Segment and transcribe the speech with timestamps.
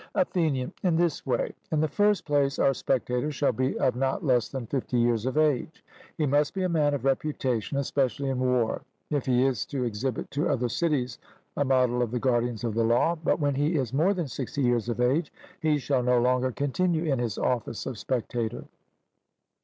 [0.15, 4.49] ATHENIAN: In this way: In the first place, our spectator shall be of not less
[4.49, 5.85] than fifty years of age;
[6.17, 10.31] he must be a man of reputation, especially in war, if he is to exhibit
[10.31, 11.19] to other cities
[11.55, 14.63] a model of the guardians of the law, but when he is more than sixty
[14.63, 18.65] years of age he shall no longer continue in his office of spectator.